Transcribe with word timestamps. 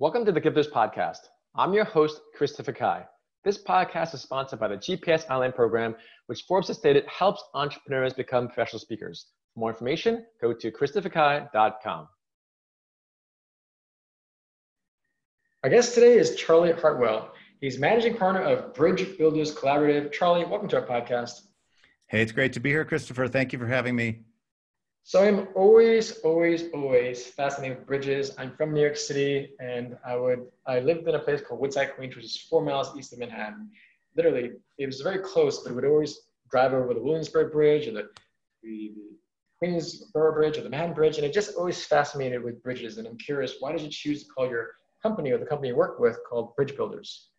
Welcome 0.00 0.24
to 0.24 0.32
the 0.32 0.40
Give 0.40 0.54
This 0.54 0.66
podcast. 0.66 1.18
I'm 1.54 1.74
your 1.74 1.84
host, 1.84 2.22
Christopher 2.34 2.72
Kai. 2.72 3.04
This 3.44 3.62
podcast 3.62 4.14
is 4.14 4.22
sponsored 4.22 4.58
by 4.58 4.68
the 4.68 4.78
GPS 4.78 5.28
Online 5.28 5.52
program, 5.52 5.94
which 6.24 6.44
Forbes 6.48 6.68
has 6.68 6.78
stated 6.78 7.04
helps 7.04 7.44
entrepreneurs 7.52 8.14
become 8.14 8.46
professional 8.46 8.80
speakers. 8.80 9.26
For 9.52 9.60
more 9.60 9.68
information, 9.68 10.24
go 10.40 10.54
to 10.54 10.72
christopherkai.com. 10.72 12.08
Our 15.64 15.68
guest 15.68 15.92
today 15.92 16.14
is 16.14 16.34
Charlie 16.34 16.72
Hartwell. 16.72 17.34
He's 17.60 17.78
managing 17.78 18.16
partner 18.16 18.40
of 18.40 18.72
Bridge 18.72 19.18
Builders 19.18 19.54
Collaborative. 19.54 20.12
Charlie, 20.12 20.46
welcome 20.46 20.70
to 20.70 20.80
our 20.80 20.86
podcast. 20.86 21.42
Hey, 22.06 22.22
it's 22.22 22.32
great 22.32 22.54
to 22.54 22.60
be 22.60 22.70
here, 22.70 22.86
Christopher. 22.86 23.28
Thank 23.28 23.52
you 23.52 23.58
for 23.58 23.66
having 23.66 23.96
me. 23.96 24.20
So 25.10 25.24
I'm 25.24 25.48
always, 25.56 26.20
always, 26.20 26.70
always 26.72 27.26
fascinated 27.26 27.78
with 27.78 27.86
bridges. 27.88 28.32
I'm 28.38 28.52
from 28.52 28.72
New 28.72 28.80
York 28.80 28.96
City, 28.96 29.50
and 29.58 29.96
I 30.06 30.14
would 30.14 30.46
I 30.68 30.78
lived 30.78 31.08
in 31.08 31.16
a 31.16 31.18
place 31.18 31.40
called 31.40 31.60
Woodside, 31.60 31.96
Queens, 31.96 32.14
which 32.14 32.24
is 32.24 32.36
four 32.48 32.62
miles 32.62 32.96
east 32.96 33.12
of 33.12 33.18
Manhattan. 33.18 33.70
Literally, 34.16 34.52
it 34.78 34.86
was 34.86 35.00
very 35.00 35.18
close, 35.18 35.64
but 35.64 35.70
we 35.70 35.74
would 35.74 35.84
always 35.84 36.28
drive 36.48 36.74
over 36.74 36.94
the 36.94 37.02
Williamsburg 37.02 37.50
Bridge 37.50 37.88
or 37.88 37.90
the, 37.90 38.08
the, 38.62 38.92
the 38.94 39.66
Queensboro 39.66 40.32
Bridge 40.32 40.58
or 40.58 40.62
the 40.62 40.70
Manhattan 40.70 40.94
Bridge, 40.94 41.16
and 41.16 41.26
it 41.26 41.32
just 41.32 41.56
always 41.56 41.84
fascinated 41.84 42.44
with 42.44 42.62
bridges. 42.62 42.98
And 42.98 43.08
I'm 43.08 43.18
curious, 43.18 43.56
why 43.58 43.72
did 43.72 43.80
you 43.80 43.90
choose 43.90 44.22
to 44.22 44.30
call 44.30 44.48
your 44.48 44.68
company 45.02 45.32
or 45.32 45.38
the 45.38 45.44
company 45.44 45.70
you 45.70 45.74
work 45.76 45.98
with 45.98 46.20
called 46.28 46.54
Bridge 46.54 46.76
Builders? 46.76 47.30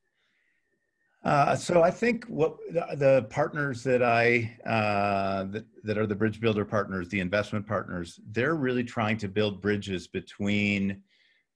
Uh, 1.24 1.56
so 1.56 1.84
I 1.84 1.92
think 1.92 2.26
what 2.26 2.58
the, 2.72 3.28
partners 3.30 3.84
that 3.84 4.02
I 4.02 4.58
uh, 4.66 5.44
that, 5.52 5.66
that 5.84 5.98
are 5.98 6.08
the 6.08 6.16
bridge 6.16 6.42
builder 6.42 6.66
partners, 6.66 7.10
the 7.10 7.20
investment 7.20 7.68
partners, 7.68 8.20
they're 8.32 8.56
really 8.56 8.84
trying 8.84 9.18
to 9.18 9.28
build 9.28 9.62
bridges 9.62 10.08
between 10.08 11.04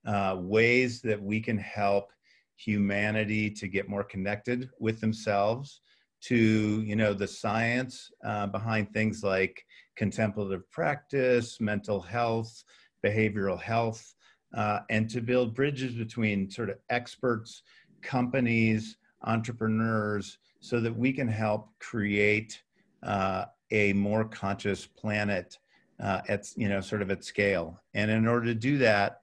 uh, 0.06 0.38
ways 0.40 1.02
that 1.02 1.22
we 1.22 1.42
can 1.42 1.58
help 1.58 2.12
humanity 2.58 3.50
to 3.50 3.68
get 3.68 3.90
more 3.90 4.04
connected 4.04 4.70
with 4.80 5.02
themselves, 5.02 5.82
to 6.22 6.84
you 6.86 6.96
know 6.96 7.14
the 7.14 7.28
science 7.28 8.12
uh, 8.24 8.46
behind 8.46 8.94
things 8.94 9.24
like 9.24 9.66
contemplative 9.96 10.70
practice, 10.70 11.60
mental 11.60 12.00
health, 12.00 12.64
behavioral 13.04 13.60
health, 13.60 14.14
uh, 14.56 14.82
and 14.92 15.10
to 15.10 15.22
build 15.22 15.56
bridges 15.56 15.96
between 15.96 16.52
sort 16.52 16.70
of 16.70 16.78
experts, 16.92 17.64
companies 18.04 18.98
entrepreneurs 19.26 20.38
so 20.60 20.80
that 20.80 20.96
we 20.96 21.12
can 21.12 21.28
help 21.28 21.70
create 21.80 22.62
uh, 23.04 23.46
a 23.72 23.94
more 23.94 24.26
conscious 24.26 24.86
planet 24.86 25.58
uh, 26.02 26.22
at 26.28 26.48
you 26.56 26.70
know 26.70 26.82
sort 26.82 27.02
of 27.02 27.12
at 27.12 27.24
scale. 27.24 27.80
And 27.94 28.10
in 28.12 28.28
order 28.28 28.46
to 28.48 28.56
do 28.56 28.78
that 28.80 29.22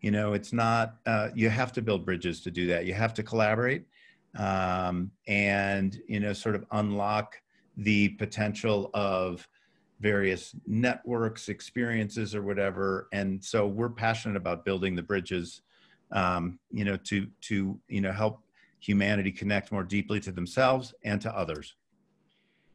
you 0.00 0.10
know 0.10 0.32
it's 0.32 0.52
not 0.52 0.96
uh, 1.06 1.28
you 1.34 1.48
have 1.48 1.72
to 1.72 1.82
build 1.82 2.04
bridges 2.04 2.40
to 2.42 2.50
do 2.50 2.66
that. 2.68 2.86
You 2.86 2.94
have 2.94 3.14
to 3.14 3.22
collaborate 3.22 3.84
um, 4.36 5.10
and 5.26 6.00
you 6.06 6.20
know 6.20 6.32
sort 6.32 6.54
of 6.54 6.64
unlock 6.72 7.40
the 7.76 8.10
potential 8.10 8.90
of 8.94 9.48
various 10.00 10.54
networks 10.66 11.48
experiences 11.48 12.34
or 12.34 12.42
whatever. 12.42 13.08
And 13.12 13.44
so 13.44 13.66
we're 13.66 13.88
passionate 13.88 14.36
about 14.36 14.64
building 14.64 14.94
the 14.94 15.02
bridges 15.02 15.62
um, 16.12 16.58
you 16.70 16.84
know 16.84 16.96
to 16.96 17.26
to 17.42 17.78
you 17.88 18.00
know 18.00 18.12
help 18.12 18.42
humanity 18.78 19.32
connect 19.32 19.72
more 19.72 19.82
deeply 19.82 20.20
to 20.20 20.32
themselves 20.32 20.94
and 21.04 21.20
to 21.22 21.36
others. 21.36 21.74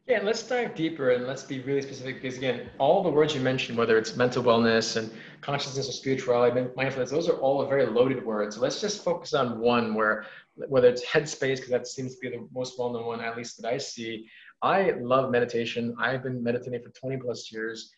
Yeah, 0.06 0.20
let's 0.22 0.44
dive 0.44 0.76
deeper 0.76 1.12
and 1.12 1.26
let's 1.26 1.44
be 1.44 1.62
really 1.62 1.82
specific 1.82 2.22
because 2.22 2.38
again, 2.38 2.70
all 2.78 3.04
the 3.04 3.10
words 3.10 3.34
you 3.34 3.40
mentioned, 3.40 3.78
whether 3.78 3.98
it's 3.98 4.18
mental 4.18 4.44
wellness 4.44 4.98
and 4.98 5.10
consciousness 5.40 5.88
or 5.88 5.94
spirituality, 5.94 6.68
mindfulness, 6.76 7.10
those 7.10 7.30
are 7.30 7.38
all 7.38 7.66
very 7.66 7.86
loaded 7.86 8.26
words. 8.26 8.58
So 8.58 8.62
let's 8.62 8.82
just 8.82 9.02
focus 9.02 9.34
on 9.34 9.60
one 9.60 9.94
where 9.94 10.26
whether 10.56 10.90
it's 10.90 11.06
headspace, 11.06 11.56
because 11.56 11.70
that 11.70 11.88
seems 11.88 12.16
to 12.16 12.20
be 12.20 12.30
the 12.30 12.46
most 12.54 12.78
well-known 12.78 13.06
one, 13.06 13.22
at 13.22 13.38
least 13.38 13.62
that 13.62 13.74
I 13.74 13.78
see. 13.78 14.28
I 14.62 14.92
love 15.00 15.32
meditation. 15.32 15.96
I've 15.98 16.22
been 16.22 16.44
meditating 16.44 16.82
for 16.84 16.90
20 16.90 17.18
plus 17.18 17.52
years. 17.52 17.94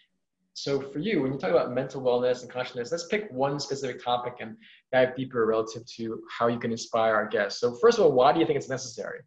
So 0.55 0.79
for 0.79 0.99
you, 0.99 1.21
when 1.21 1.33
you 1.33 1.37
talk 1.37 1.51
about 1.51 1.73
mental 1.73 2.01
wellness 2.01 2.41
and 2.41 2.49
consciousness, 2.49 2.89
let's 2.89 3.07
pick 3.07 3.29
one 3.29 3.59
specific 3.59 4.01
topic 4.01 4.35
and 4.39 4.55
dive 4.93 5.13
deeper 5.13 5.45
relative 5.45 5.85
to 5.97 6.23
how 6.29 6.47
you 6.47 6.57
can 6.57 6.71
inspire 6.71 7.13
our 7.13 7.27
guests. 7.27 7.59
So 7.59 7.75
first 7.75 7.99
of 7.99 8.05
all, 8.05 8.13
why 8.13 8.31
do 8.31 8.39
you 8.39 8.45
think 8.45 8.55
it's 8.57 8.69
necessary? 8.69 9.19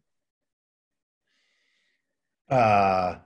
Uh, 2.49 3.17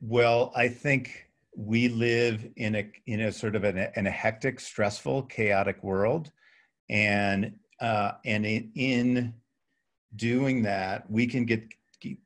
well, 0.00 0.52
I 0.56 0.68
think 0.68 1.26
we 1.54 1.88
live 1.88 2.48
in 2.56 2.76
a 2.76 2.90
in 3.06 3.20
a 3.20 3.30
sort 3.30 3.54
of 3.54 3.64
an, 3.64 3.88
in 3.94 4.06
a 4.06 4.10
hectic, 4.10 4.58
stressful, 4.58 5.24
chaotic 5.24 5.84
world, 5.84 6.30
and 6.88 7.52
uh, 7.78 8.12
and 8.24 8.46
in, 8.46 8.72
in 8.74 9.34
doing 10.16 10.62
that, 10.62 11.10
we 11.10 11.26
can 11.26 11.44
get 11.44 11.62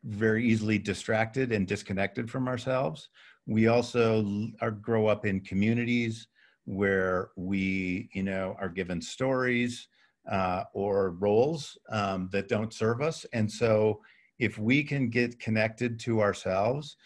very 0.04 0.46
easily 0.46 0.78
distracted 0.78 1.50
and 1.50 1.66
disconnected 1.66 2.30
from 2.30 2.46
ourselves. 2.46 3.08
We 3.46 3.66
also 3.66 4.24
are 4.60 4.70
grow 4.70 5.06
up 5.06 5.26
in 5.26 5.40
communities 5.40 6.28
where 6.64 7.30
we, 7.36 8.08
you 8.12 8.22
know, 8.22 8.56
are 8.60 8.68
given 8.68 9.00
stories 9.00 9.88
uh, 10.30 10.64
or 10.72 11.10
roles 11.10 11.76
um, 11.90 12.28
that 12.32 12.48
don't 12.48 12.72
serve 12.72 13.00
us. 13.00 13.26
And 13.32 13.50
so 13.50 14.00
if 14.38 14.58
we 14.58 14.82
can 14.84 15.08
get 15.08 15.40
connected 15.40 15.98
to 16.00 16.20
ourselves, 16.20 16.96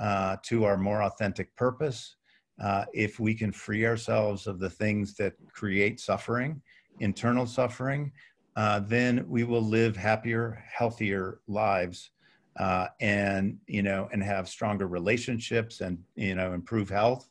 uh, 0.00 0.36
to 0.42 0.64
our 0.64 0.76
more 0.76 1.02
authentic 1.02 1.54
purpose, 1.56 2.16
uh, 2.62 2.84
if 2.92 3.20
we 3.20 3.34
can 3.34 3.52
free 3.52 3.86
ourselves 3.86 4.46
of 4.46 4.58
the 4.58 4.70
things 4.70 5.14
that 5.14 5.34
create 5.52 6.00
suffering, 6.00 6.60
internal 7.00 7.46
suffering, 7.46 8.12
uh, 8.56 8.80
then 8.80 9.24
we 9.28 9.44
will 9.44 9.62
live 9.62 9.96
happier, 9.96 10.62
healthier 10.72 11.40
lives 11.48 12.10
uh, 12.58 12.88
and 13.00 13.58
you 13.66 13.82
know 13.82 14.08
and 14.12 14.22
have 14.22 14.48
stronger 14.48 14.86
relationships 14.86 15.80
and 15.80 15.98
you 16.14 16.34
know 16.34 16.52
improve 16.52 16.88
health. 16.88 17.28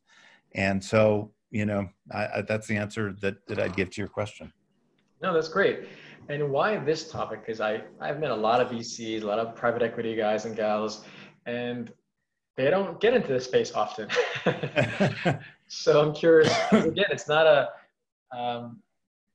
And 0.56 0.84
so 0.84 1.32
you 1.52 1.66
know 1.66 1.88
I, 2.12 2.26
I, 2.26 2.42
that's 2.48 2.68
the 2.68 2.78
answer 2.78 3.14
that 3.22 3.46
that 3.48 3.60
i'd 3.60 3.76
give 3.76 3.90
to 3.92 4.02
your 4.02 4.08
question. 4.08 4.52
No 5.22 5.34
that's 5.34 5.50
great. 5.50 5.88
And 6.30 6.50
why 6.52 6.78
this 6.78 7.10
topic? 7.12 7.42
Because 7.42 7.62
i 7.62 7.82
i've 8.02 8.20
met 8.20 8.32
a 8.32 8.36
lot 8.36 8.62
of 8.62 8.70
vcs 8.70 9.22
a 9.22 9.26
lot 9.26 9.40
of 9.40 9.56
private 9.56 9.82
equity 9.82 10.16
guys 10.16 10.46
and 10.46 10.56
gals 10.56 11.06
and 11.46 11.92
they 12.56 12.70
don't 12.70 13.00
get 13.00 13.14
into 13.14 13.30
this 13.30 13.46
space 13.46 13.72
often. 13.74 14.10
So 15.76 16.02
i'm 16.02 16.14
curious 16.14 16.54
again 16.72 17.08
it's 17.10 17.28
not 17.28 17.48
a 17.48 17.70
um, 18.38 18.80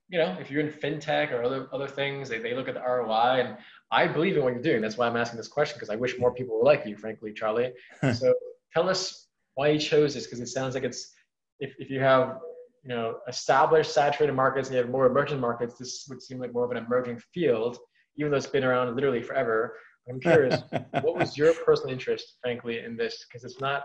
you 0.09 0.19
know 0.19 0.37
if 0.41 0.51
you're 0.51 0.61
in 0.61 0.73
fintech 0.73 1.33
or 1.33 1.43
other 1.43 1.69
other 1.73 1.87
things 1.87 2.29
they, 2.29 2.39
they 2.39 2.55
look 2.55 2.69
at 2.69 2.75
the 2.75 2.81
roi 2.81 3.41
and 3.41 3.57
I 3.91 4.07
believe 4.07 4.37
in 4.37 4.43
what 4.43 4.53
you're 4.53 4.63
doing. 4.63 4.83
That's 4.83 4.99
why 4.99 5.07
I'm 5.07 5.17
asking 5.17 5.39
this 5.39 5.49
question 5.49 5.77
because 5.77 5.91
I 5.91 5.97
wish 5.97 6.19
more 6.19 6.33
people 6.33 6.59
were 6.59 6.65
like 6.65 6.85
you, 6.85 6.97
frankly, 6.97 7.33
Charlie. 7.33 7.73
so 8.15 8.35
tell 8.73 8.89
us 8.89 9.27
why 9.55 9.69
you 9.69 9.79
chose 9.79 10.15
this 10.15 10.25
because 10.25 10.41
it 10.41 10.49
sounds 10.49 10.75
like 10.75 10.85
it's 10.85 11.13
if, 11.61 11.75
if 11.79 11.91
you 11.91 12.01
have 12.01 12.39
you 12.83 12.91
know 12.91 13.19
established 13.29 13.93
saturated 13.93 14.35
markets 14.35 14.69
and 14.69 14.77
you 14.77 14.83
have 14.83 14.91
more 14.91 15.07
emerging 15.07 15.41
markets, 15.41 15.77
this 15.79 16.07
would 16.09 16.23
seem 16.23 16.39
like 16.39 16.53
more 16.53 16.65
of 16.65 16.71
an 16.71 16.77
emerging 16.77 17.21
field, 17.33 17.79
even 18.17 18.31
though 18.31 18.37
it's 18.37 18.47
been 18.47 18.65
around 18.65 18.95
literally 18.95 19.23
forever. 19.23 19.77
I'm 20.09 20.21
curious, 20.21 20.61
what 21.03 21.17
was 21.17 21.37
your 21.37 21.53
personal 21.53 21.93
interest, 21.93 22.37
frankly, 22.43 22.81
in 22.81 22.97
this? 22.97 23.25
Because 23.27 23.45
it's 23.45 23.61
not. 23.61 23.85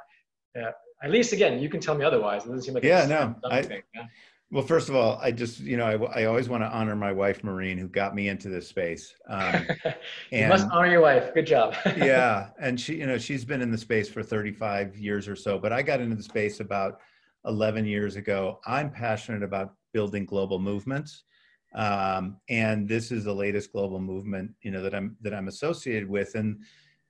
Uh, 0.57 0.71
at 1.03 1.11
least 1.11 1.33
again, 1.33 1.59
you 1.59 1.67
can 1.67 1.81
tell 1.81 1.95
me 1.95 2.05
otherwise. 2.05 2.45
It 2.45 2.49
doesn't 2.49 2.61
seem 2.61 2.75
like 2.75 2.83
yeah, 2.83 3.05
no. 3.05 3.35
I, 3.49 3.59
yeah? 3.93 4.03
Well, 4.53 4.63
first 4.63 4.87
of 4.87 4.95
all, 4.95 5.17
I 5.19 5.31
just, 5.31 5.61
you 5.61 5.77
know, 5.77 5.85
I, 5.85 6.21
I 6.21 6.25
always 6.25 6.47
want 6.47 6.61
to 6.61 6.67
honor 6.67 6.95
my 6.95 7.11
wife, 7.11 7.43
Maureen, 7.43 7.75
who 7.75 7.87
got 7.87 8.13
me 8.13 8.27
into 8.27 8.49
this 8.49 8.67
space. 8.67 9.15
Um, 9.27 9.65
you 10.31 10.47
must 10.47 10.67
honor 10.69 10.85
your 10.85 11.01
wife. 11.01 11.33
Good 11.33 11.47
job. 11.47 11.73
yeah. 11.97 12.49
And 12.59 12.79
she, 12.79 12.97
you 12.97 13.07
know, 13.07 13.17
she's 13.17 13.43
been 13.43 13.63
in 13.63 13.71
the 13.71 13.79
space 13.79 14.09
for 14.09 14.21
35 14.21 14.95
years 14.95 15.27
or 15.27 15.35
so, 15.35 15.57
but 15.57 15.73
I 15.73 15.81
got 15.81 16.01
into 16.01 16.15
the 16.15 16.21
space 16.21 16.59
about 16.59 16.99
11 17.47 17.87
years 17.87 18.15
ago. 18.15 18.59
I'm 18.67 18.91
passionate 18.91 19.41
about 19.41 19.73
building 19.91 20.23
global 20.23 20.59
movements. 20.59 21.23
Um, 21.73 22.37
and 22.47 22.87
this 22.87 23.11
is 23.11 23.23
the 23.23 23.33
latest 23.33 23.71
global 23.71 23.99
movement, 23.99 24.51
you 24.61 24.69
know, 24.69 24.83
that 24.83 24.93
I'm, 24.93 25.17
that 25.21 25.33
I'm 25.33 25.47
associated 25.47 26.07
with. 26.07 26.35
And 26.35 26.59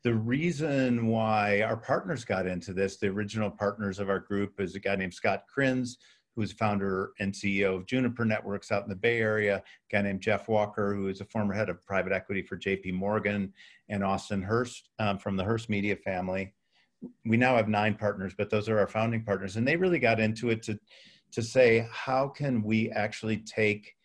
the 0.06 0.13
reason 0.13 1.07
why 1.07 1.62
our 1.63 1.75
partners 1.75 2.24
got 2.24 2.48
into 2.48 2.72
this, 2.72 2.96
the 2.96 3.07
original 3.07 3.51
partners 3.51 4.00
of 4.00 4.10
our 4.10 4.19
group 4.19 4.62
is 4.62 4.75
a 4.75 4.80
guy 4.80 4.96
named 4.96 5.13
Scott 5.13 5.44
Kriens, 6.34 6.42
who's 6.44 6.52
founder 6.52 7.12
and 7.20 7.34
CEO 7.34 7.78
of 7.78 7.86
Juniper 7.86 8.26
Networks 8.26 8.72
out 8.72 8.84
in 8.84 8.90
the 8.90 8.96
Bay 8.96 9.20
Area, 9.20 9.58
a 9.58 9.62
guy 9.92 10.02
named 10.02 10.22
Jeff 10.22 10.48
Walker, 10.48 10.94
who 10.94 11.08
is 11.08 11.22
a 11.22 11.26
former 11.26 11.54
head 11.54 11.70
of 11.70 11.86
private 11.86 12.12
equity 12.12 12.42
for 12.42 12.58
JP 12.58 12.94
Morgan, 12.94 13.54
and 13.90 14.04
Austin 14.04 14.42
Hearst 14.42 14.90
um, 15.00 15.18
from 15.18 15.36
the 15.36 15.44
Hearst 15.44 15.70
Media 15.70 15.96
family. 15.96 16.54
We 17.26 17.38
now 17.38 17.56
have 17.56 17.68
nine 17.68 17.96
partners, 17.96 18.34
but 18.38 18.50
those 18.50 18.70
are 18.70 18.80
our 18.80 18.88
founding 18.88 19.24
partners. 19.24 19.58
And 19.58 19.68
they 19.68 19.76
really 19.76 20.00
got 20.00 20.20
into 20.20 20.50
it 20.50 20.64
to, 20.64 20.80
to 21.32 21.42
say, 21.42 21.88
how 21.92 22.30
can 22.30 22.64
we 22.64 22.90
actually 22.92 23.38
take 23.38 23.96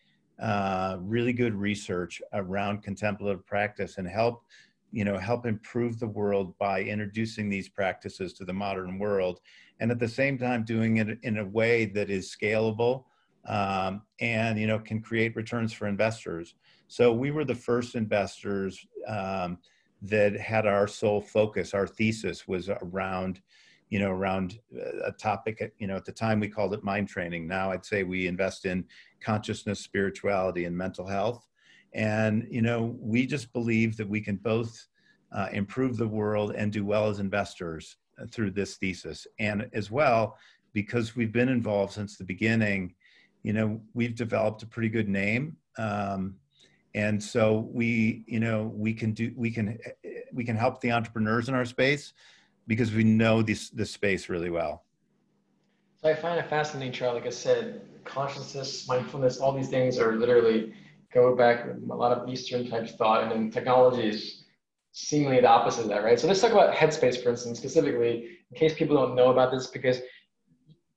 uh, 0.41 0.97
really 1.01 1.33
good 1.33 1.55
research 1.55 2.21
around 2.33 2.83
contemplative 2.83 3.45
practice 3.47 3.99
and 3.99 4.09
help 4.09 4.45
you 4.91 5.05
know 5.05 5.19
help 5.19 5.47
improve 5.47 5.99
the 5.99 6.09
world 6.09 6.57
by 6.59 6.83
introducing 6.83 7.49
these 7.49 7.69
practices 7.69 8.33
to 8.33 8.45
the 8.45 8.53
modern 8.53 8.99
world 8.99 9.41
and 9.81 9.91
at 9.91 9.99
the 9.99 10.09
same 10.09 10.39
time 10.39 10.65
doing 10.65 10.97
it 10.97 11.19
in 11.23 11.39
a 11.39 11.45
way 11.45 11.85
that 11.85 12.11
is 12.11 12.35
scalable 12.35 13.05
um, 13.49 14.03
and 14.21 14.59
you 14.59 14.67
know 14.67 14.79
can 14.79 15.01
create 15.01 15.35
returns 15.35 15.73
for 15.73 15.87
investors. 15.87 16.55
So 16.87 17.13
we 17.13 17.31
were 17.31 17.45
the 17.45 17.55
first 17.55 17.95
investors 17.95 18.87
um, 19.07 19.59
that 20.03 20.39
had 20.39 20.67
our 20.67 20.87
sole 20.87 21.21
focus. 21.21 21.75
Our 21.75 21.87
thesis 21.87 22.47
was 22.47 22.69
around, 22.69 23.41
you 23.91 23.99
know, 23.99 24.11
around 24.11 24.59
a 25.05 25.13
topic. 25.13 25.73
You 25.79 25.87
know, 25.87 25.97
at 25.97 26.05
the 26.05 26.13
time 26.13 26.41
we 26.41 26.49
called 26.49 26.75
it 26.75 26.85
mind 26.85 27.09
training. 27.09 27.47
Now 27.47 27.73
I'd 27.73 27.85
say 27.85 28.05
we 28.05 28.27
invest 28.27 28.65
in 28.65 28.85
consciousness, 29.21 29.81
spirituality, 29.81 30.65
and 30.65 30.77
mental 30.77 31.07
health. 31.07 31.48
And 31.95 32.47
you 32.51 32.63
know, 32.63 32.97
we 33.01 33.27
just 33.27 33.53
believe 33.53 33.97
that 33.97 34.09
we 34.09 34.21
can 34.21 34.37
both 34.37 34.87
uh, 35.33 35.49
improve 35.53 35.97
the 35.97 36.09
world 36.09 36.53
and 36.57 36.73
do 36.73 36.85
well 36.85 37.09
as 37.09 37.19
investors 37.19 37.97
uh, 38.21 38.27
through 38.31 38.51
this 38.51 38.77
thesis. 38.77 39.27
And 39.39 39.69
as 39.73 39.91
well, 39.91 40.37
because 40.73 41.17
we've 41.17 41.33
been 41.33 41.49
involved 41.49 41.93
since 41.93 42.17
the 42.17 42.25
beginning, 42.25 42.95
you 43.43 43.53
know, 43.53 43.81
we've 43.95 44.15
developed 44.15 44.63
a 44.63 44.67
pretty 44.67 44.89
good 44.89 45.09
name. 45.09 45.57
Um, 45.77 46.37
and 46.95 47.23
so 47.23 47.69
we, 47.73 48.25
you 48.27 48.41
know, 48.41 48.73
we 48.75 48.93
can 48.93 49.13
do, 49.13 49.33
we 49.37 49.51
can, 49.51 49.79
we 50.33 50.45
can 50.45 50.57
help 50.57 50.81
the 50.81 50.93
entrepreneurs 50.93 51.49
in 51.49 51.55
our 51.55 51.65
space 51.65 52.13
because 52.67 52.93
we 52.93 53.05
know 53.05 53.43
this, 53.43 53.71
this 53.71 53.91
space 53.91 54.29
really 54.29 54.51
well. 54.51 54.85
So 56.03 56.09
I 56.09 56.15
find 56.15 56.39
it 56.39 56.49
fascinating, 56.49 56.93
Charlie. 56.93 57.21
Like 57.21 57.27
I 57.27 57.31
said, 57.31 57.83
consciousness, 58.05 58.87
mindfulness, 58.89 59.39
all 59.39 59.53
these 59.53 59.69
things 59.69 59.99
are 59.99 60.17
literally 60.17 60.73
go 61.13 61.35
back 61.35 61.67
a 61.67 61.95
lot 61.95 62.17
of 62.17 62.29
Eastern 62.29 62.69
type 62.69 62.89
thought, 62.91 63.23
and 63.23 63.33
then 63.33 63.51
technology 63.51 64.09
is 64.09 64.45
seemingly 64.93 65.41
the 65.41 65.49
opposite 65.49 65.83
of 65.83 65.89
that, 65.89 66.05
right? 66.05 66.19
So 66.19 66.27
let's 66.27 66.41
talk 66.41 66.53
about 66.53 66.75
Headspace, 66.75 67.23
for 67.23 67.31
instance, 67.31 67.59
specifically, 67.59 68.39
in 68.51 68.59
case 68.59 68.75
people 68.75 68.97
don't 68.97 69.15
know 69.15 69.31
about 69.31 69.53
this, 69.53 69.69
because 69.69 70.01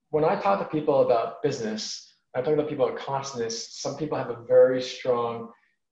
when 0.10 0.26
I 0.26 0.36
talk 0.36 0.60
to 0.60 0.66
people 0.66 1.02
about 1.02 1.42
business, 1.42 2.14
I 2.36 2.42
talk 2.42 2.54
about 2.54 2.70
people 2.70 2.86
about 2.86 3.00
consciousness, 3.00 3.80
some 3.80 3.96
people 3.96 4.18
have 4.18 4.30
a 4.30 4.44
very 4.48 4.82
strong 4.82 5.52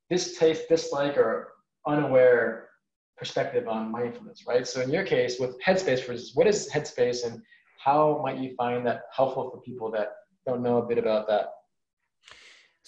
distaste, 0.10 0.68
dislike, 0.69 1.18
or 1.18 1.54
unaware 1.88 2.69
perspective 3.18 3.68
on 3.68 3.92
mindfulness, 3.92 4.45
right? 4.48 4.66
So 4.68 4.81
in 4.81 4.89
your 4.89 5.04
case, 5.04 5.39
with 5.39 5.62
Headspace, 5.62 6.01
for 6.01 6.13
instance, 6.13 6.31
what 6.36 6.48
is 6.48 6.69
Headspace 6.69 7.25
and 7.25 7.42
how 7.83 8.21
might 8.24 8.39
you 8.39 8.56
find 8.56 8.86
that 8.88 9.04
helpful 9.16 9.50
for 9.50 9.62
people 9.62 9.92
that 9.92 10.13
don't 10.45 10.63
know 10.63 10.77
a 10.77 10.86
bit 10.86 10.98
about 10.98 11.27
that? 11.27 11.48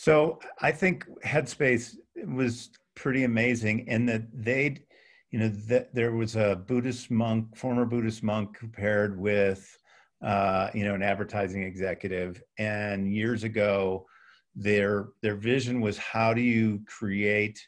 So 0.01 0.39
I 0.59 0.71
think 0.71 1.06
Headspace 1.24 1.95
was 2.25 2.71
pretty 2.95 3.24
amazing 3.24 3.86
in 3.86 4.07
that 4.07 4.24
they'd, 4.33 4.81
you 5.30 5.38
know, 5.38 5.50
that 5.68 5.94
there 5.94 6.13
was 6.13 6.36
a 6.36 6.56
Buddhist 6.56 7.12
monk, 7.12 7.56
former 7.56 7.86
Buddhist 7.86 8.24
monk, 8.24 8.57
paired 8.74 9.19
with, 9.19 9.77
uh, 10.25 10.71
you 10.74 10.86
know, 10.86 10.95
an 10.95 11.03
advertising 11.03 11.62
executive. 11.62 12.42
And 12.57 13.13
years 13.13 13.44
ago, 13.44 14.07
their 14.56 15.09
their 15.21 15.36
vision 15.36 15.81
was 15.81 16.00
how 16.00 16.33
do 16.33 16.42
you 16.42 16.81
create 16.88 17.59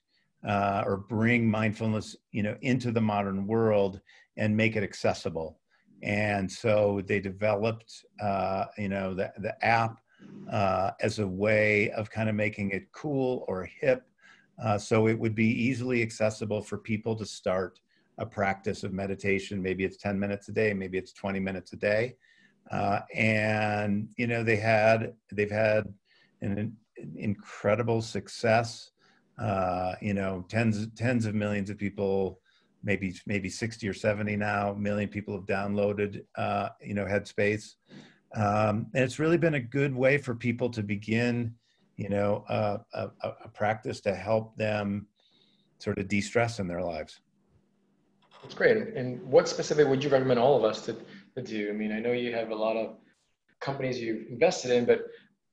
uh, 0.43 0.81
or 0.87 0.97
bring 0.97 1.47
mindfulness, 1.47 2.15
you 2.31 2.41
know, 2.41 2.57
into 2.63 2.91
the 2.91 2.99
modern 2.99 3.45
world 3.45 4.01
and 4.37 4.57
make 4.57 4.75
it 4.75 4.81
accessible. 4.81 5.59
And 6.01 6.51
so 6.51 7.03
they 7.05 7.19
developed, 7.19 7.93
uh, 8.19 8.65
you 8.75 8.89
know, 8.89 9.13
the 9.13 9.31
the 9.37 9.53
app 9.63 9.99
uh, 10.51 10.91
as 11.01 11.19
a 11.19 11.27
way 11.27 11.89
of 11.91 12.09
kind 12.09 12.29
of 12.29 12.35
making 12.35 12.71
it 12.71 12.91
cool 12.91 13.45
or 13.47 13.65
hip 13.65 14.03
uh, 14.61 14.77
so 14.77 15.07
it 15.07 15.17
would 15.17 15.35
be 15.35 15.47
easily 15.47 16.01
accessible 16.01 16.61
for 16.61 16.77
people 16.77 17.15
to 17.15 17.25
start 17.25 17.79
a 18.19 18.25
practice 18.25 18.83
of 18.83 18.93
meditation. 18.93 19.61
Maybe 19.61 19.83
it's 19.83 19.97
10 19.97 20.19
minutes 20.19 20.49
a 20.49 20.51
day, 20.51 20.73
maybe 20.73 20.97
it's 20.97 21.13
20 21.13 21.39
minutes 21.39 21.73
a 21.73 21.77
day. 21.77 22.15
Uh, 22.71 22.99
and, 23.15 24.09
you 24.17 24.27
know, 24.27 24.43
they 24.43 24.55
had, 24.55 25.13
they've 25.31 25.51
had 25.51 25.91
an, 26.41 26.77
an 26.97 27.13
incredible 27.15 28.01
success. 28.01 28.91
Uh, 29.39 29.95
you 29.99 30.13
know, 30.13 30.45
tens, 30.47 30.87
tens 30.95 31.25
of 31.25 31.33
millions 31.33 31.71
of 31.71 31.77
people, 31.77 32.39
maybe, 32.83 33.15
maybe 33.25 33.49
60 33.49 33.87
or 33.87 33.93
70 33.93 34.35
now, 34.35 34.73
million 34.73 35.09
people 35.09 35.33
have 35.33 35.47
downloaded, 35.47 36.23
uh, 36.37 36.69
you 36.79 36.93
know, 36.93 37.05
Headspace. 37.05 37.73
Um, 38.35 38.87
and 38.93 39.03
it's 39.03 39.19
really 39.19 39.37
been 39.37 39.55
a 39.55 39.59
good 39.59 39.95
way 39.95 40.17
for 40.17 40.33
people 40.33 40.69
to 40.71 40.81
begin 40.81 41.53
you 41.97 42.09
know, 42.09 42.43
uh, 42.49 42.77
a, 42.93 43.09
a, 43.43 43.47
practice 43.49 44.01
to 44.01 44.15
help 44.15 44.55
them 44.57 45.07
sort 45.79 45.99
of 45.99 46.07
de-stress 46.07 46.59
in 46.59 46.67
their 46.67 46.81
lives. 46.81 47.21
That's 48.41 48.55
great. 48.55 48.77
And 48.95 49.21
what 49.23 49.47
specifically 49.47 49.89
would 49.89 50.03
you 50.03 50.09
recommend 50.09 50.39
all 50.39 50.57
of 50.57 50.63
us 50.63 50.81
to, 50.85 50.97
to 51.35 51.41
do? 51.41 51.69
I 51.69 51.73
mean, 51.73 51.91
I 51.91 51.99
know 51.99 52.11
you 52.11 52.33
have 52.33 52.49
a 52.49 52.55
lot 52.55 52.75
of 52.75 52.95
companies 53.61 54.01
you've 54.01 54.27
invested 54.29 54.71
in, 54.71 54.85
but 54.85 55.05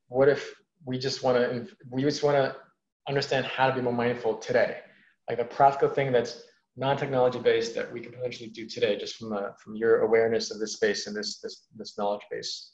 what 0.08 0.28
if 0.28 0.54
we 0.84 0.98
just 0.98 1.22
want 1.22 1.38
to, 1.38 1.66
we 1.90 2.02
just 2.02 2.22
want 2.22 2.36
to 2.36 2.56
understand 3.08 3.46
how 3.46 3.68
to 3.68 3.74
be 3.74 3.82
more 3.82 3.92
mindful 3.92 4.36
today? 4.36 4.78
Like 5.28 5.38
a 5.38 5.44
practical 5.44 5.90
thing 5.90 6.10
that's 6.10 6.42
non-technology 6.80 7.38
based 7.38 7.74
that 7.74 7.92
we 7.92 8.00
can 8.00 8.10
potentially 8.10 8.48
do 8.48 8.66
today, 8.66 8.96
just 8.96 9.16
from, 9.16 9.32
uh, 9.34 9.50
from 9.62 9.76
your 9.76 10.00
awareness 10.00 10.50
of 10.50 10.58
this 10.58 10.72
space 10.72 11.06
and 11.06 11.14
this, 11.14 11.38
this, 11.38 11.66
this 11.76 11.96
knowledge 11.98 12.22
base. 12.30 12.72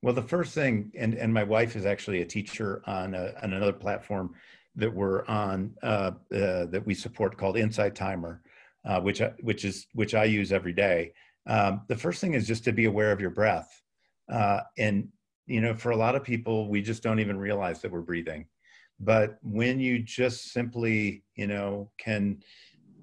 Well, 0.00 0.14
the 0.14 0.22
first 0.22 0.54
thing, 0.54 0.92
and, 0.96 1.14
and 1.14 1.34
my 1.34 1.42
wife 1.42 1.76
is 1.76 1.84
actually 1.84 2.22
a 2.22 2.24
teacher 2.24 2.82
on, 2.86 3.14
a, 3.14 3.34
on 3.42 3.52
another 3.52 3.72
platform 3.72 4.34
that 4.76 4.92
we're 4.92 5.26
on 5.26 5.74
uh, 5.82 6.12
uh, 6.34 6.64
that 6.66 6.82
we 6.86 6.94
support 6.94 7.36
called 7.36 7.58
Insight 7.58 7.94
Timer, 7.94 8.42
uh, 8.86 9.00
which 9.00 9.20
I, 9.20 9.32
which 9.40 9.64
is 9.64 9.86
which 9.92 10.14
I 10.14 10.24
use 10.24 10.50
every 10.50 10.72
day. 10.72 11.12
Um, 11.46 11.82
the 11.88 11.96
first 11.96 12.20
thing 12.20 12.34
is 12.34 12.46
just 12.46 12.64
to 12.64 12.72
be 12.72 12.86
aware 12.86 13.12
of 13.12 13.20
your 13.20 13.30
breath, 13.30 13.68
uh, 14.32 14.60
and 14.78 15.08
you 15.46 15.60
know, 15.60 15.74
for 15.74 15.90
a 15.90 15.96
lot 15.96 16.14
of 16.14 16.24
people, 16.24 16.70
we 16.70 16.80
just 16.80 17.02
don't 17.02 17.20
even 17.20 17.36
realize 17.38 17.82
that 17.82 17.92
we're 17.92 18.00
breathing. 18.00 18.46
But 18.98 19.36
when 19.42 19.78
you 19.78 19.98
just 19.98 20.52
simply, 20.52 21.24
you 21.34 21.48
know, 21.48 21.90
can 21.98 22.42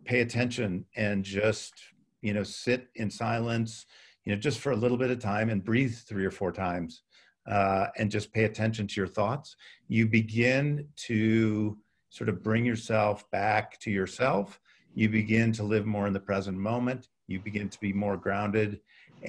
pay 0.06 0.22
attention 0.22 0.86
and 0.96 1.24
just 1.24 1.74
you 2.22 2.34
know 2.34 2.44
sit 2.44 2.88
in 2.96 3.10
silence 3.10 3.86
you 4.30 4.36
know, 4.36 4.40
just 4.40 4.60
for 4.60 4.74
a 4.74 4.76
little 4.76 4.98
bit 4.98 5.10
of 5.10 5.18
time 5.18 5.50
and 5.50 5.64
breathe 5.66 5.96
three 5.96 6.24
or 6.24 6.30
four 6.30 6.52
times 6.52 7.02
uh, 7.48 7.88
and 7.98 8.12
just 8.12 8.32
pay 8.32 8.44
attention 8.44 8.86
to 8.86 9.02
your 9.02 9.08
thoughts, 9.08 9.56
you 9.88 10.06
begin 10.06 10.88
to 10.96 11.76
sort 12.10 12.30
of 12.30 12.44
bring 12.44 12.64
yourself 12.64 13.30
back 13.32 13.80
to 13.80 13.90
yourself. 13.90 14.60
You 14.94 15.10
begin 15.10 15.52
to 15.54 15.64
live 15.64 15.88
more 15.88 16.06
in 16.06 16.14
the 16.14 16.20
present 16.20 16.58
moment. 16.58 17.08
You 17.26 17.40
begin 17.40 17.70
to 17.70 17.80
be 17.80 17.92
more 17.92 18.18
grounded. 18.18 18.82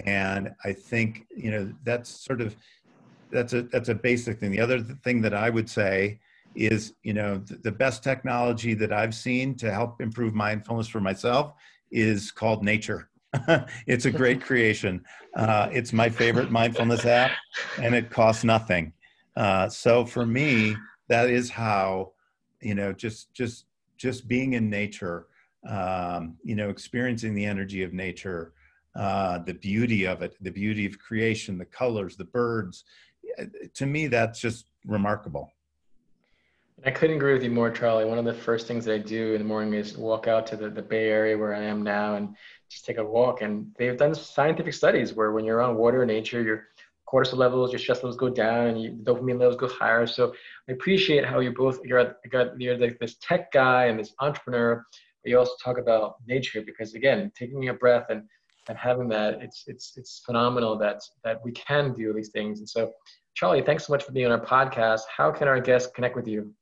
And 0.04 0.50
I 0.64 0.74
think, 0.74 1.26
you 1.34 1.50
know, 1.50 1.72
that's 1.82 2.10
sort 2.10 2.42
of, 2.42 2.54
that's 3.30 3.54
a, 3.54 3.62
that's 3.62 3.88
a 3.88 3.94
basic 3.94 4.38
thing. 4.38 4.50
The 4.50 4.60
other 4.60 4.80
thing 4.80 5.22
that 5.22 5.32
I 5.32 5.48
would 5.48 5.70
say 5.70 6.20
is, 6.54 6.94
you 7.02 7.12
know, 7.12 7.38
the, 7.38 7.56
the 7.56 7.72
best 7.72 8.02
technology 8.02 8.74
that 8.74 8.92
I've 8.92 9.14
seen 9.14 9.54
to 9.56 9.72
help 9.72 10.00
improve 10.00 10.34
mindfulness 10.34 10.88
for 10.88 11.00
myself 11.00 11.54
is 11.90 12.30
called 12.30 12.64
nature 12.64 13.10
it's 13.86 14.06
a 14.06 14.10
great 14.10 14.42
creation. 14.42 15.04
Uh, 15.36 15.68
it's 15.72 15.92
my 15.92 16.08
favorite 16.08 16.50
mindfulness 16.50 17.04
app, 17.04 17.32
and 17.80 17.94
it 17.94 18.10
costs 18.10 18.44
nothing. 18.44 18.92
Uh, 19.36 19.68
so 19.68 20.04
for 20.04 20.26
me, 20.26 20.76
that 21.08 21.30
is 21.30 21.50
how 21.50 22.12
you 22.60 22.74
know 22.74 22.92
just 22.92 23.32
just 23.32 23.66
just 23.96 24.26
being 24.26 24.54
in 24.54 24.68
nature, 24.68 25.26
um, 25.68 26.36
you 26.42 26.56
know, 26.56 26.70
experiencing 26.70 27.34
the 27.34 27.44
energy 27.44 27.82
of 27.82 27.92
nature, 27.92 28.52
uh, 28.96 29.38
the 29.38 29.54
beauty 29.54 30.06
of 30.06 30.22
it, 30.22 30.34
the 30.40 30.50
beauty 30.50 30.86
of 30.86 30.98
creation, 30.98 31.58
the 31.58 31.64
colors, 31.64 32.16
the 32.16 32.24
birds. 32.24 32.84
To 33.74 33.86
me, 33.86 34.08
that's 34.08 34.40
just 34.40 34.66
remarkable. 34.86 35.52
I 36.84 36.90
couldn't 36.90 37.16
agree 37.16 37.34
with 37.34 37.42
you 37.42 37.50
more, 37.50 37.70
Charlie. 37.70 38.06
One 38.06 38.18
of 38.18 38.24
the 38.24 38.32
first 38.32 38.66
things 38.66 38.86
that 38.86 38.94
I 38.94 38.98
do 38.98 39.34
in 39.34 39.38
the 39.42 39.46
morning 39.46 39.74
is 39.74 39.98
walk 39.98 40.26
out 40.28 40.46
to 40.46 40.56
the, 40.56 40.70
the 40.70 40.80
Bay 40.80 41.10
Area 41.10 41.36
where 41.36 41.54
I 41.54 41.62
am 41.62 41.82
now 41.82 42.14
and 42.14 42.34
just 42.70 42.86
take 42.86 42.96
a 42.96 43.04
walk. 43.04 43.42
And 43.42 43.74
they've 43.78 43.98
done 43.98 44.14
scientific 44.14 44.72
studies 44.72 45.12
where 45.12 45.32
when 45.32 45.44
you're 45.44 45.60
on 45.60 45.76
water 45.76 46.02
and 46.02 46.10
nature, 46.10 46.42
your 46.42 46.68
cortisol 47.06 47.36
levels, 47.36 47.70
your 47.70 47.78
stress 47.78 47.98
levels 47.98 48.16
go 48.16 48.30
down, 48.30 48.68
and 48.68 48.82
your 48.82 48.92
dopamine 48.92 49.38
levels 49.38 49.56
go 49.56 49.68
higher. 49.68 50.06
So 50.06 50.32
I 50.68 50.72
appreciate 50.72 51.26
how 51.26 51.40
you 51.40 51.52
both 51.52 51.84
you're 51.84 52.16
got 52.30 52.58
you're 52.58 52.78
like 52.78 52.98
this 52.98 53.16
tech 53.20 53.52
guy 53.52 53.86
and 53.86 53.98
this 53.98 54.14
entrepreneur, 54.20 54.82
but 55.22 55.30
you 55.30 55.38
also 55.38 55.52
talk 55.62 55.76
about 55.76 56.14
nature 56.26 56.62
because 56.62 56.94
again, 56.94 57.30
taking 57.36 57.68
a 57.68 57.74
breath 57.74 58.06
and 58.08 58.22
and 58.68 58.78
having 58.78 59.08
that, 59.08 59.42
it's 59.42 59.64
it's 59.66 59.98
it's 59.98 60.22
phenomenal 60.24 60.78
that 60.78 61.02
that 61.24 61.44
we 61.44 61.52
can 61.52 61.92
do 61.92 62.14
these 62.14 62.30
things. 62.30 62.60
And 62.60 62.68
so, 62.68 62.90
Charlie, 63.34 63.62
thanks 63.62 63.86
so 63.86 63.92
much 63.92 64.04
for 64.04 64.12
being 64.12 64.26
on 64.26 64.32
our 64.32 64.46
podcast. 64.46 65.02
How 65.14 65.30
can 65.30 65.46
our 65.46 65.60
guests 65.60 65.90
connect 65.94 66.16
with 66.16 66.26
you? 66.26 66.54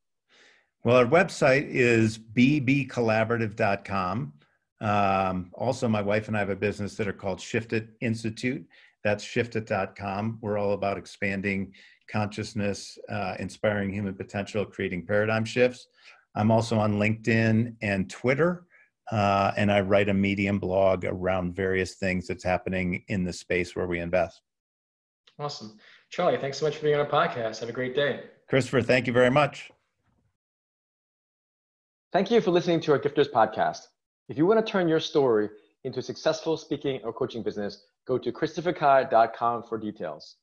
Well, 0.84 0.96
our 0.96 1.06
website 1.06 1.68
is 1.68 2.18
bbcollaborative.com. 2.18 4.32
Um, 4.80 5.50
also, 5.54 5.88
my 5.88 6.02
wife 6.02 6.28
and 6.28 6.36
I 6.36 6.40
have 6.40 6.50
a 6.50 6.56
business 6.56 6.94
that 6.96 7.08
are 7.08 7.12
called 7.12 7.40
Shiftit 7.40 7.88
Institute. 8.00 8.64
That's 9.02 9.24
shiftit.com. 9.24 10.38
We're 10.40 10.58
all 10.58 10.72
about 10.72 10.98
expanding 10.98 11.72
consciousness, 12.10 12.98
uh, 13.08 13.36
inspiring 13.38 13.92
human 13.92 14.14
potential, 14.14 14.64
creating 14.64 15.06
paradigm 15.06 15.44
shifts. 15.44 15.88
I'm 16.34 16.50
also 16.50 16.78
on 16.78 16.98
LinkedIn 16.98 17.76
and 17.82 18.08
Twitter, 18.08 18.66
uh, 19.10 19.52
and 19.56 19.72
I 19.72 19.80
write 19.80 20.08
a 20.08 20.14
Medium 20.14 20.58
blog 20.58 21.04
around 21.04 21.56
various 21.56 21.96
things 21.96 22.28
that's 22.28 22.44
happening 22.44 23.04
in 23.08 23.24
the 23.24 23.32
space 23.32 23.74
where 23.74 23.86
we 23.86 23.98
invest. 23.98 24.40
Awesome. 25.38 25.76
Charlie, 26.10 26.38
thanks 26.38 26.58
so 26.58 26.66
much 26.66 26.76
for 26.76 26.82
being 26.82 26.94
on 26.94 27.06
our 27.06 27.10
podcast. 27.10 27.60
Have 27.60 27.68
a 27.68 27.72
great 27.72 27.94
day. 27.94 28.24
Christopher, 28.48 28.82
thank 28.82 29.06
you 29.06 29.12
very 29.12 29.30
much. 29.30 29.70
Thank 32.10 32.30
you 32.30 32.40
for 32.40 32.52
listening 32.52 32.80
to 32.80 32.92
our 32.92 32.98
Gifters 32.98 33.30
podcast. 33.30 33.88
If 34.30 34.38
you 34.38 34.46
want 34.46 34.64
to 34.64 34.72
turn 34.72 34.88
your 34.88 34.98
story 34.98 35.50
into 35.84 35.98
a 35.98 36.02
successful 36.02 36.56
speaking 36.56 37.02
or 37.04 37.12
coaching 37.12 37.42
business, 37.42 37.84
go 38.06 38.16
to 38.16 38.32
christopherkai.com 38.32 39.64
for 39.64 39.76
details. 39.76 40.36